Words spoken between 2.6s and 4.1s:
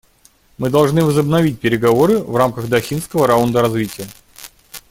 Дохинского раунда развития.